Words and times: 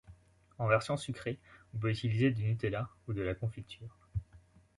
En 0.57 0.65
version 0.67 0.97
sucrée, 0.97 1.37
on 1.75 1.77
peut 1.77 1.91
utiliser 1.91 2.31
du 2.31 2.43
Nutella 2.43 2.89
ou 3.07 3.13
de 3.13 3.21
la 3.21 3.35
confiture. 3.35 3.95